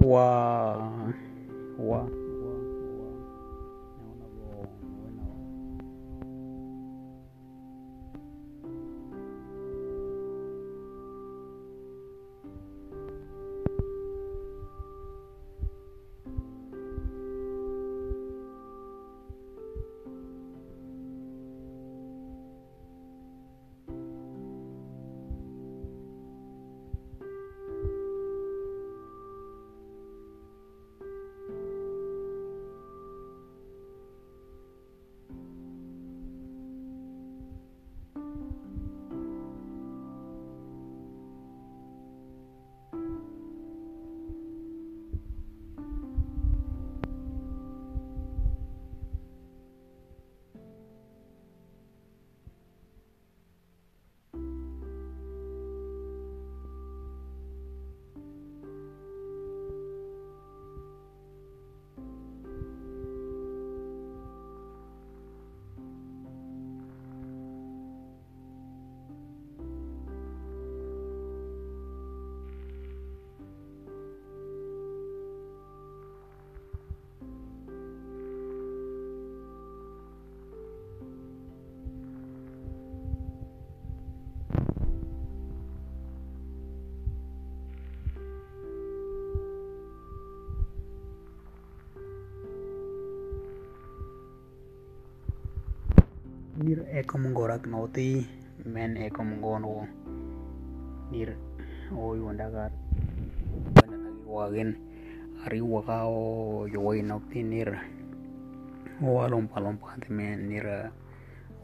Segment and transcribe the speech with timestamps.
[0.00, 0.80] 我
[1.76, 2.10] 我
[96.60, 98.20] Nir eko menggorak noti
[98.68, 99.88] men eko menggono
[101.08, 101.32] nir
[101.88, 102.68] o yuandagar
[103.72, 104.70] wanda lagi wagin
[105.40, 107.80] ari wakao yoi nokti nir.
[109.00, 110.92] O lompa lompa men nir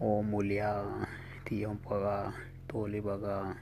[0.00, 0.80] o mulia
[1.44, 2.32] ti paga
[2.64, 3.52] toli baga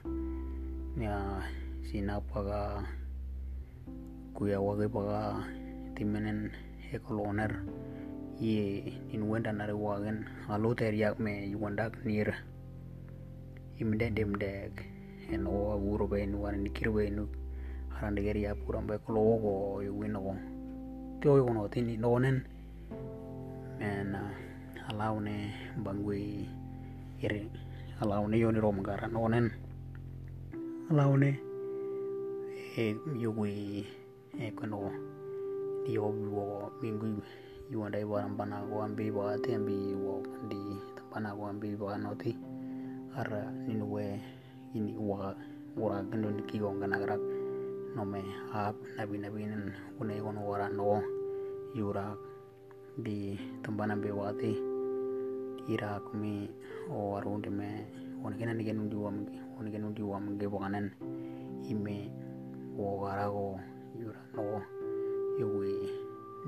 [0.95, 1.43] ya
[1.83, 2.79] sina paga
[4.31, 5.43] kuya wagi paga
[5.99, 6.47] timenen
[6.95, 7.51] eko loner
[8.39, 12.35] ye in wenda na rewagen alo ter yak me yuwandak near
[13.79, 14.95] imde dem deg
[15.31, 17.27] en o aguro be wan warani kirbe nu.
[17.95, 20.19] Arande ger ya puram be klo go yuwino.
[20.21, 20.35] Go
[21.21, 22.43] te o yuno tini nonen.
[23.79, 24.31] Men ah,
[24.89, 25.51] alaune
[25.83, 26.47] bangui
[27.23, 27.49] ir.
[28.01, 29.49] Alaune yoni rom gara no nen
[30.91, 31.39] alaune
[32.75, 33.87] e eh, yugui
[34.35, 34.91] e eh, kono
[35.87, 37.23] diobwo mingui.
[37.73, 40.77] Iwan dai barang pana ko ambi ba te ambi wo di
[41.09, 42.37] pana ko ambi ba no ti.
[43.17, 44.21] Ara ninu we
[44.77, 45.33] ini wa
[45.81, 47.23] ora gendo ni ki gon kana grak
[47.95, 48.21] no me
[48.53, 51.01] ap nabi nabi nen une gon ora no.
[51.73, 52.13] Yura
[53.01, 54.53] di tambana be wa ti.
[55.65, 56.45] Ira kumi
[56.93, 57.87] o arunde me
[58.21, 59.25] on kena ni genu di wam
[59.57, 60.93] on genu di wam ge bokanen
[61.65, 62.13] ime
[62.77, 63.57] wo gara go
[63.97, 64.61] yura no.
[65.41, 65.89] Yui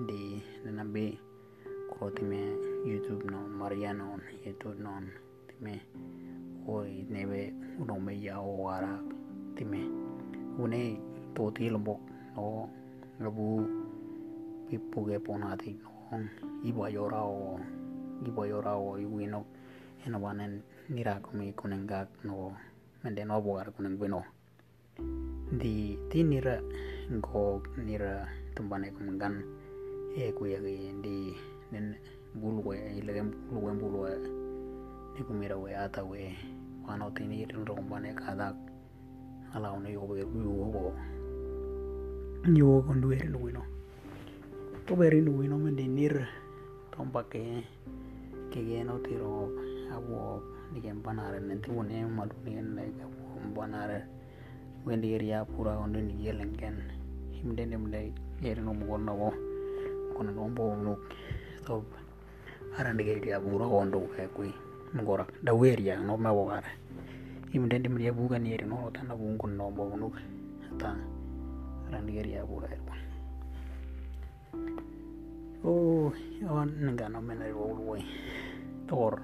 [0.07, 0.36] di
[0.93, 1.19] be
[1.91, 2.41] ko time
[2.85, 5.03] youtube no mariano youtube non
[5.47, 5.81] time
[6.67, 8.93] oi nebe uno me ya o wara
[9.55, 9.81] time
[10.59, 10.81] une
[11.35, 11.99] to ti lombok
[12.35, 12.69] no
[13.21, 13.45] ngabu
[14.69, 15.91] pipu ge ponati no
[16.63, 17.59] iba yora o
[18.27, 19.45] iba yora o iwino
[20.05, 22.55] ena wanen nira komi kunengak no
[23.03, 24.21] mende no bogar kuneng beno
[25.59, 26.61] di ti nira
[27.11, 29.35] ngo nira tumbane kumengan
[30.17, 31.37] e ku ya di
[31.69, 31.93] nen
[32.33, 33.21] bulu we ile
[33.77, 34.01] bulu
[35.61, 36.33] we ata we
[36.81, 38.49] wano tini rin ro bane kada
[39.53, 40.89] ala ono yo we ku yo go
[42.49, 43.61] yo kon duwe lu no
[44.89, 46.25] to beri lu no men dinir
[46.89, 47.61] tompa ke
[48.49, 49.53] ke ge no tiro
[49.93, 50.41] abo
[50.73, 54.01] ni kem panare nen tu ne malu ni en le abo panare
[54.81, 56.81] wendi ria pura ondo ni yelengen
[57.37, 58.97] himde nemde yeri no mo
[60.23, 60.97] no kono no bo no
[61.65, 61.85] to
[62.77, 64.51] arande ge dia bura ondo ke kui
[64.95, 66.71] ngora da weria no me wogare
[67.53, 70.11] himde dem dia bugan yeri no ta na bungun no bo no
[70.77, 70.95] ta
[71.87, 72.81] arande ge dia bura er
[75.63, 76.13] oh
[76.49, 77.97] awan nga no men ro wo
[78.87, 79.21] tor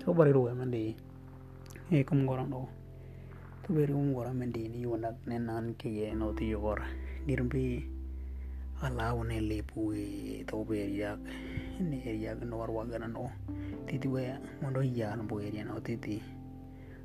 [0.00, 0.96] to bari ro men di
[1.90, 2.68] e kum ngora no.
[3.62, 6.82] To beri um gora men di ni wona nenan ke ye no ti yor
[7.26, 8.01] dirbi
[8.82, 11.22] alau ne le pui to beri yak
[11.78, 13.30] ne yak no war wagana no
[13.86, 14.26] titi we
[14.60, 16.18] mondo ya no bo eri no titi.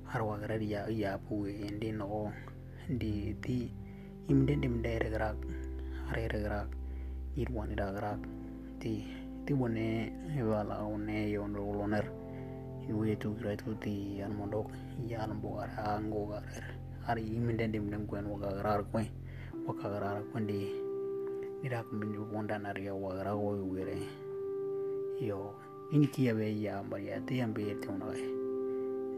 [0.10, 2.34] Har wagara di ya ya pui ndi no
[2.90, 3.70] di ti.
[4.28, 5.38] Imde dim dere grak
[6.10, 6.70] are re grak
[7.38, 8.22] irwan ida grak
[8.82, 9.06] ti
[9.46, 10.10] ti wone
[10.42, 12.06] wala one yon loner.
[12.90, 14.74] Iwe tu gra tu ti an mondok
[15.06, 16.66] yan bo ara ango garer
[17.06, 19.08] ari iminde dim dem kwen waga garar kwen
[19.78, 20.87] garar kwen di
[21.68, 24.00] ira kun ju bonda na ria wa ra go wire
[25.20, 25.52] yo
[25.92, 28.08] in ki ya be ya ba ya te am be te una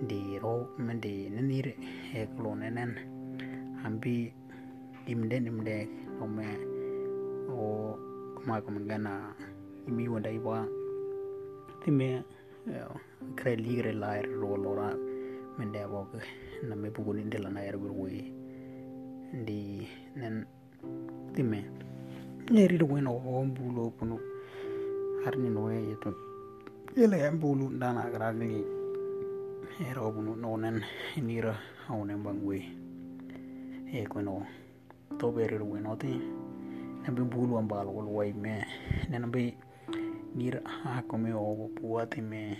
[0.09, 1.73] di ro men di ne ni re
[2.19, 2.91] e klo ne nen
[3.85, 4.33] am bi
[5.05, 5.77] im de nim de
[6.17, 6.47] o me
[7.53, 7.93] o
[8.35, 9.13] kuma kuma gana
[9.85, 10.65] imi wanda iba
[11.85, 12.09] te me
[13.37, 14.89] kre ligre lair ro lora
[15.57, 16.01] men de ba
[16.65, 18.25] na me bu ni de la na er gur wi
[19.45, 19.85] di
[20.17, 20.35] nen
[21.35, 21.61] ti me
[22.49, 24.17] do weno o bulo punu
[25.23, 26.09] harni no e to
[26.97, 28.65] ele em bulu dana gragli
[29.89, 30.81] ero bunu nonen
[31.21, 31.53] nira
[31.89, 32.59] aunen bangwe
[33.93, 34.45] e kono
[35.19, 36.17] to bere do weno ti
[37.05, 38.65] nabi bulu ambal wal wai me.
[39.09, 39.53] Nabi
[40.35, 42.57] nira ha kome o puati me.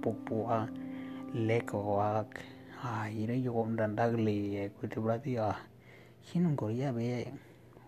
[0.00, 0.68] Popua
[1.34, 2.40] leko ak
[2.80, 5.56] ha ire yo ndandagli e kutu brati a
[6.28, 7.26] hinun koria be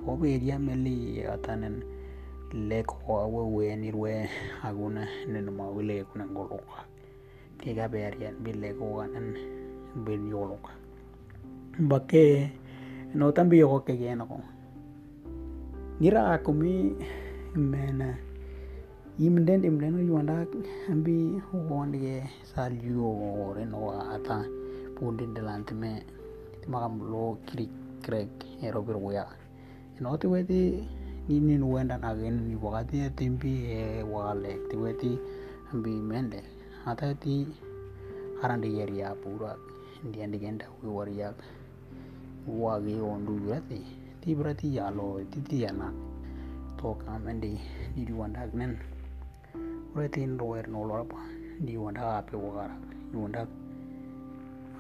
[0.07, 1.83] o be dia meli atanen
[2.53, 4.29] leko awe
[4.63, 6.85] aguna nen ma wile kuna ngoloka.
[7.59, 9.37] Tiga be aria bi leko ganan
[10.05, 10.73] bin yoloka
[13.15, 14.27] no tambi yo ke geno
[16.01, 16.95] nira akumi
[17.57, 18.15] mena
[19.19, 20.47] imden imden no yuanda
[20.89, 24.47] ambi wonde sal yo reno ata
[24.95, 26.03] pundin delante me.
[26.69, 27.67] Makam lo kiri
[28.05, 28.31] krek
[28.63, 29.27] ero bir wya
[30.01, 30.89] no te weti
[31.29, 35.19] ni ni wenda agen ni wakati timpi e wale te weti
[35.73, 36.43] ambi mende.
[36.87, 37.47] Ata ti
[38.41, 39.57] harande yeria pura
[40.05, 41.35] ndi andi genda wi waria
[42.49, 43.81] wagi ondu yati
[44.21, 45.93] ti berarti ya lo ti ti ana
[46.79, 47.61] to kamendi
[47.95, 48.77] di wanda nen
[49.95, 51.19] Retin roer no lorapa
[51.61, 52.77] di wanda ape wagara
[53.13, 53.47] di wanda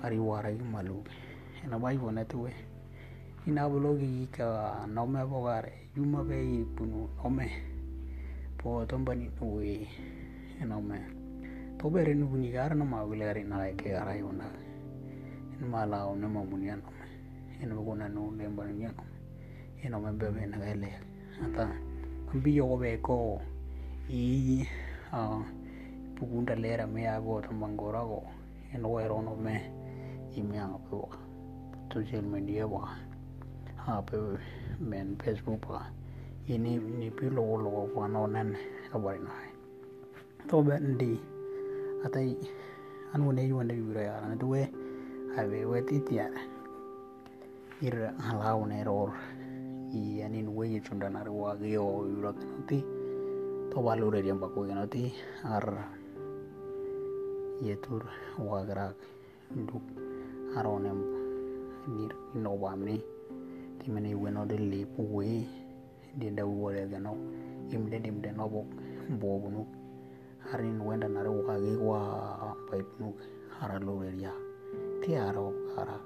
[0.02, 1.04] ari warai malu.
[1.64, 2.52] Ena bai wona tuwe
[3.46, 7.48] ina bulogi ka nome bogare, yuma be punu nome.
[8.58, 9.88] Po tombani nui
[10.66, 11.00] nome.
[11.78, 14.44] Tobere nu buni gar na magule gari na ke garai una
[15.56, 17.06] en mala ona ma munya nome.
[17.62, 19.16] En buguna nu le munya nome.
[19.82, 20.92] En nome be be na gele
[21.42, 21.72] ata
[22.34, 23.40] ambi yo be ko
[24.10, 24.68] i,
[25.12, 25.40] a
[26.14, 28.22] pugunda lera me abo tombangorago
[28.74, 29.60] en wero nome.
[30.36, 31.16] Imya pe boka
[31.90, 33.09] social media boka
[33.86, 34.02] ha
[34.80, 35.88] men facebook ba.
[36.48, 38.56] Ini ni pi lo lo pa no nan,
[38.90, 39.30] ka bari na
[40.48, 41.20] to be ndi.
[42.04, 42.34] Atai,
[43.14, 44.66] an wone yu wanda yu ya na duwe
[45.36, 46.26] ha be we ti tia
[47.82, 49.12] ir halau ne ror.
[49.92, 52.32] I anin we yi e chunda na wa ge o yu ra
[52.66, 52.82] ti.
[53.70, 55.12] To balu re jamba ko ga ti.
[55.44, 55.64] Ar
[57.62, 58.02] yetur
[58.38, 58.92] wa gra
[59.54, 59.84] duk
[60.56, 60.98] aronem
[61.86, 62.56] nir no
[63.80, 65.44] thì mình đi quên timene weno de le puwe
[66.20, 67.14] de da wore gano
[67.70, 68.66] im de dim de nobok
[69.20, 69.66] bobu nuk
[70.50, 72.00] harin wenda na ro ka ge wa
[72.70, 73.14] pai nuk
[73.60, 74.32] ara lo ria.
[75.02, 75.40] Ti ara
[75.76, 75.96] ara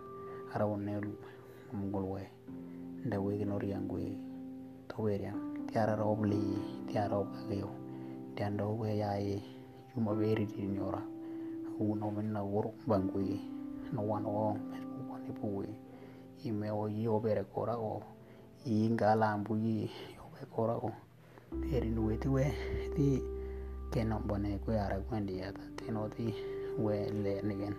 [0.55, 1.13] ara wonne lu
[1.73, 2.23] mongol we.
[3.11, 4.17] Cái we gino ria ngwe.
[4.89, 5.35] To we ria.
[5.69, 6.41] Ti ara ro bli,
[6.87, 7.71] ti ara ka ge yo
[8.37, 9.43] dan do we ya ye.
[9.97, 11.03] Nó beri ti nyora.
[11.79, 13.39] Uno menna wor bangwe
[13.93, 15.84] no wan o facebook ni quế
[16.45, 18.03] ime o yi obere kora o
[18.65, 19.91] yi ngala ambu yi
[20.25, 20.91] obe kora o.
[21.73, 22.45] Eri nuwe ti we
[22.95, 23.23] ti
[23.93, 26.35] keno bone kwe ara kwendi ya ta tino ti
[26.79, 27.75] we le nigen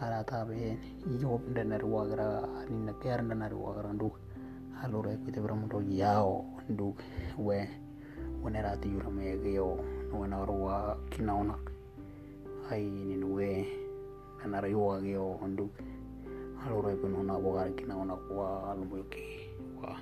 [0.00, 4.10] ara ta be yi ob ndener wagra ni na ker ndener wagra ndu.
[4.82, 6.94] Alore kwe te bramuto yao ndu
[7.38, 7.68] we
[8.42, 9.76] wonera ti yura me ge yo
[10.12, 11.54] no na ruwa kinaona
[12.70, 13.66] ai ni nuwe
[14.40, 15.38] ndener yuwa ge yo
[16.64, 19.50] halagu roi pun hona boga kina hona kuwa lumulki
[19.82, 19.96] wa